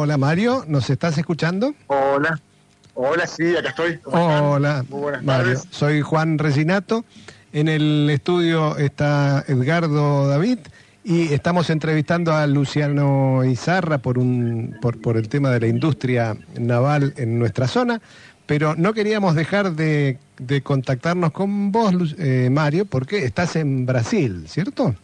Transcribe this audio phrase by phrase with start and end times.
[0.00, 1.74] Hola Mario, ¿nos estás escuchando?
[1.88, 2.40] Hola,
[2.94, 3.98] hola, sí, acá estoy.
[4.04, 4.84] Hola,
[5.24, 5.58] Mario.
[5.70, 7.04] Soy Juan Reginato.
[7.52, 10.60] En el estudio está Edgardo David
[11.02, 16.36] y estamos entrevistando a Luciano Izarra por, un, por, por el tema de la industria
[16.56, 18.00] naval en nuestra zona,
[18.46, 20.16] pero no queríamos dejar de,
[20.62, 24.94] contactarnos con vos, eh, Mario, porque estás en Brasil, ¿cierto?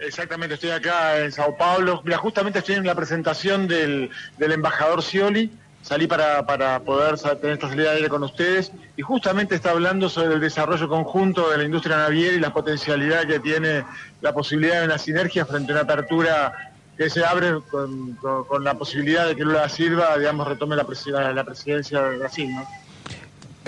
[0.00, 2.00] Exactamente, estoy acá en Sao Paulo.
[2.04, 5.50] Mira, justamente estoy en la presentación del, embajador Scioli.
[5.82, 10.10] Salí para, para poder tener esta salida de aire con ustedes y justamente está hablando
[10.10, 13.84] sobre el desarrollo conjunto de la industria naviera y la potencialidad que tiene
[14.20, 16.52] la posibilidad de una sinergia frente a una apertura
[16.98, 18.18] que se abre con,
[18.62, 22.68] la posibilidad de que Lula Silva, digamos, retome la, la presidencia de Brasil, ¿no?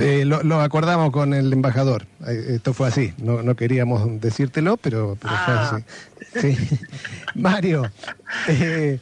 [0.02, 2.06] Eh, lo, acordamos con el embajador.
[2.26, 3.12] Eh, esto fue así.
[3.18, 5.80] No, no queríamos decírtelo, pero, fue ah.
[6.36, 6.56] así.
[7.34, 7.90] Mario,
[8.48, 8.98] eh,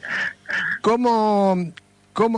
[0.81, 1.71] ¿cómo,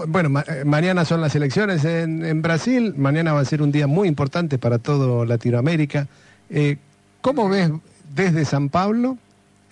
[0.08, 2.94] bueno, mañana son las elecciones en, Brasil.
[2.96, 6.08] Mañana va a ser un día muy importante para todo Latinoamérica.
[7.22, 7.72] ¿Cómo ves
[8.16, 9.18] desde San Pablo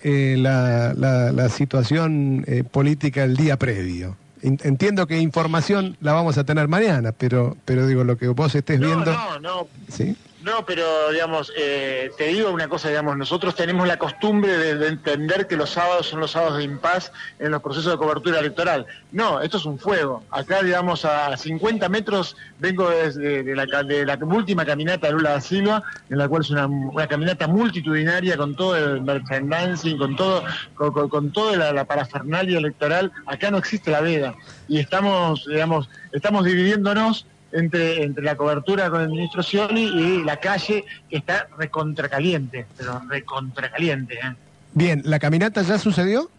[0.02, 4.16] la, la, situación política el día previo?
[4.42, 8.80] Entiendo que información la vamos a tener mañana, pero, pero digo, lo que vos estés
[8.80, 9.12] viendo...
[9.12, 10.16] No, no, ¿Sí?
[10.42, 15.46] No, pero digamos, eh, te digo una cosa, digamos, nosotros tenemos la costumbre de, entender
[15.46, 18.86] que los sábados son los sábados de impas en los procesos de cobertura electoral.
[19.12, 20.24] No, esto es un fuego.
[20.30, 25.30] Acá, digamos, a 50 metros vengo desde de la, de la última caminata de Lula
[25.30, 26.68] da Silva, en la cual es una,
[27.06, 30.42] caminata multitudinaria con todo el merchandising, con todo,
[30.74, 33.12] con, toda la, la parafernalia electoral.
[33.26, 34.34] Acá no existe la veda.
[34.66, 40.38] Y estamos, digamos, estamos dividiéndonos entre, entre la cobertura con el ministro Scioli y la
[40.38, 44.14] calle que está recontracaliente, pero recontracaliente.
[44.14, 44.34] ¿eh?
[44.72, 46.30] Bien, ¿la caminata ya sucedió?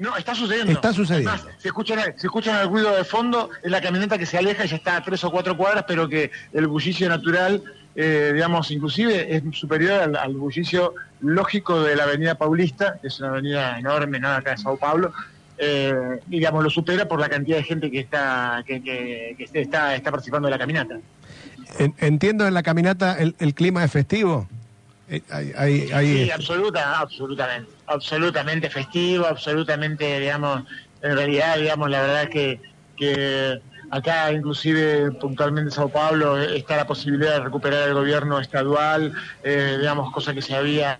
[0.00, 0.72] No, está sucediendo.
[0.72, 1.32] Está sucediendo.
[1.58, 4.68] se escuchan, se escuchan el ruido de fondo, es la camioneta que se aleja y
[4.68, 7.62] ya está a tres o cuatro cuadras, pero que el bullicio natural,
[7.94, 13.28] eh, digamos, inclusive es superior al, bullicio lógico de la avenida Paulista, que es una
[13.28, 15.12] avenida enorme, nada acá de Sao Paulo,
[15.62, 20.46] eh, digamos, lo supera por la cantidad de gente que está, que, está, está participando
[20.46, 20.98] de la caminata.
[21.98, 24.48] Entiendo en la caminata el, clima es festivo.
[25.10, 25.20] Eh,
[26.00, 30.62] sí, absoluta, absolutamente, absolutamente festivo, absolutamente, digamos,
[31.02, 32.58] en realidad, digamos, la verdad que,
[32.96, 33.60] que
[33.90, 39.76] acá inclusive puntualmente en Sao Paulo está la posibilidad de recuperar el gobierno estadual, eh,
[39.78, 40.96] digamos, cosa que se había,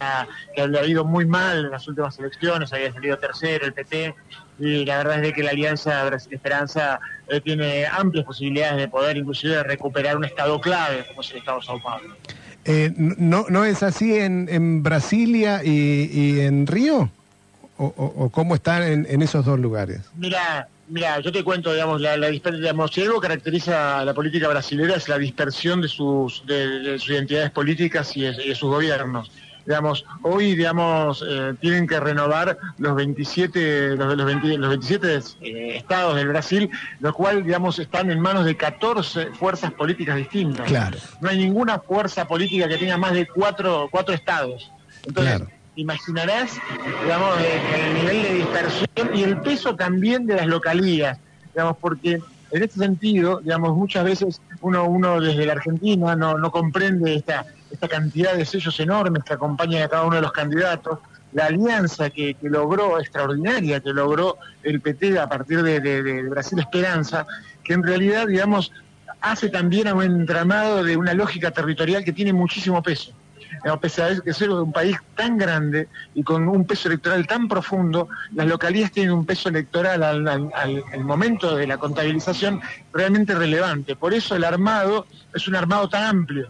[0.54, 4.15] que había ido muy mal en las últimas elecciones, había salido tercero el PT,
[4.60, 8.88] y la verdad es de que la Alianza Brasil Esperanza eh, tiene amplias posibilidades de
[8.88, 12.15] poder inclusive recuperar un estado clave como es el estado de Sao Paulo.
[12.66, 17.10] Eh, no, ¿No es así en, en Brasilia y, en Río?
[17.78, 20.00] ¿O, cómo están en, esos dos lugares?
[20.15, 24.48] Mira, mira, yo te cuento, digamos, la, la digamos, si algo caracteriza a la política
[24.48, 29.31] brasilera es la dispersión de sus, de, sus identidades políticas y de sus gobiernos
[29.70, 36.26] digamos, hoy, digamos, eh, tienen que renovar los 27, los, los, 27 eh, estados del
[36.26, 40.66] Brasil, lo cual, digamos, están en manos de 14 fuerzas políticas distintas.
[40.66, 40.98] Claro.
[41.20, 44.72] No hay ninguna fuerza política que tenga más de cuatro, cuatro estados.
[45.06, 45.42] Entonces,
[45.76, 46.59] imaginarás,
[47.04, 51.16] digamos, el nivel de dispersión y el peso también de las localías,
[51.54, 52.20] digamos, porque
[52.52, 57.46] en este sentido, digamos, muchas veces uno, desde la Argentina no, comprende esta,
[57.88, 60.98] cantidad de sellos enormes que acompañan a cada uno de los candidatos,
[61.32, 67.26] la alianza que, logró, extraordinaria, que logró el PT a partir de, Brasil Esperanza,
[67.62, 68.72] que en realidad, digamos,
[69.20, 73.12] hace también a un entramado de una lógica territorial que tiene muchísimo peso.
[73.64, 78.08] A pesar de ser un país tan grande y con un peso electoral tan profundo,
[78.34, 82.60] las localidades tienen un peso electoral al, al, momento de la contabilización
[82.92, 83.96] realmente relevante.
[83.96, 86.48] Por eso el armado es un armado tan amplio.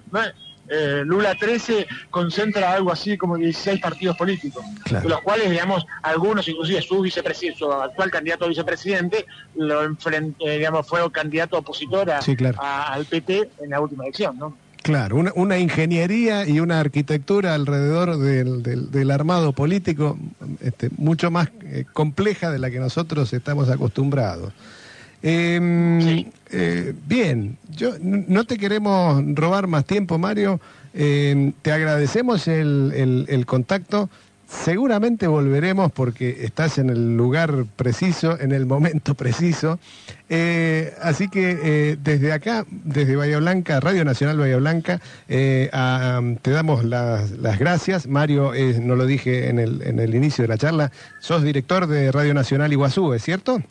[0.73, 6.47] Eh, Lula 13 concentra algo así como 16 partidos políticos, de los cuales, digamos, algunos,
[6.47, 13.05] inclusive su vicepresidente, su actual candidato a vicepresidente, lo enfrente, digamos, fue candidato opositor al
[13.05, 14.57] PT en la última elección, ¿no?
[14.83, 20.19] Claro, una, ingeniería y una arquitectura alrededor del, armado político
[20.61, 24.55] este, mucho más eh, compleja de la que nosotros estamos acostumbrados.
[25.23, 30.61] Em, eh, bien, yo no te queremos robar más tiempo, Mario.
[30.95, 34.09] Em, te agradecemos el, contacto.
[34.51, 39.79] Seguramente volveremos porque estás en el lugar preciso, en el momento preciso.
[40.29, 46.85] Eh, así que eh, desde acá, desde Bahía Blanca, Radio Nacional Bahía Blanca, te damos
[46.85, 48.09] las, gracias.
[48.09, 48.53] Mario,
[48.83, 52.35] no lo dije en el, en el inicio de la charla, sos director de Radio
[52.35, 53.63] Nacional Iguazú, ¿es cierto?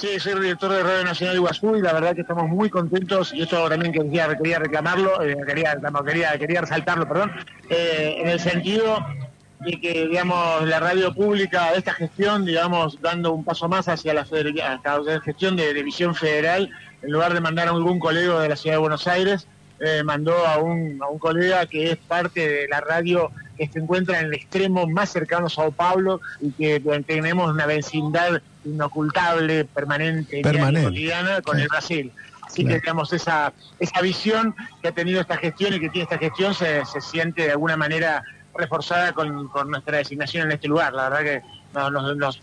[0.00, 3.42] Sí, soy director de Radio Nacional Iguazú y la verdad que estamos muy contentos y
[3.42, 7.32] esto también quería, quería reclamarlo, eh, quería, quería, quería resaltarlo, perdón,
[7.68, 9.04] eh, en el sentido
[9.60, 14.14] de que, digamos, la radio pública de esta gestión, digamos, dando un paso más hacia
[14.14, 16.70] la, la gestión de, de, visión federal,
[17.02, 19.46] en lugar de mandar a algún colega de la ciudad de Buenos Aires,
[19.80, 23.78] eh, mandó a un, a un colega que es parte de la radio que se
[23.78, 29.64] encuentra en el extremo más cercano a Sao Paulo y que tenemos una vecindad inocultable,
[29.66, 30.88] permanente, permanente.
[30.88, 32.12] cotidiana con el Brasil.
[32.42, 36.18] Así que, digamos, esa, esa visión que ha tenido esta gestión y que tiene esta
[36.18, 38.22] gestión se, se siente de alguna manera
[38.54, 40.92] reforzada con, nuestra designación en este lugar.
[40.92, 41.42] La verdad que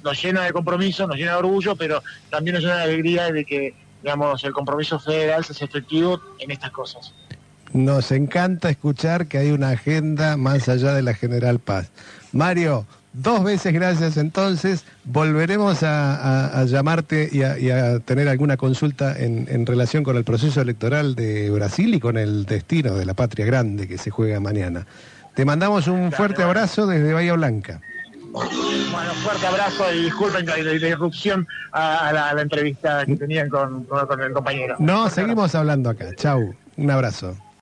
[0.03, 3.45] nos, llena de compromiso, nos llena de orgullo, pero también nos llena de alegría de
[3.45, 7.13] que, digamos, el compromiso federal se hace efectivo en estas cosas.
[7.73, 11.91] Nos encanta escuchar que hay una agenda más allá de la General Paz.
[12.31, 14.85] Mario, dos veces gracias entonces.
[15.03, 21.49] Volveremos a, llamarte y a, tener alguna consulta en, relación con el proceso electoral de
[21.49, 24.85] Brasil y con el destino de la patria grande que se juega mañana.
[25.37, 27.79] Te mandamos un fuerte abrazo desde Bahía Blanca.
[28.31, 34.31] Bueno, fuerte abrazo y disculpen la, interrupción a, la, entrevista que tenían con, con, el
[34.31, 34.75] compañero.
[34.79, 36.07] No, seguimos hablando acá.
[36.15, 37.37] Chau, un abrazo.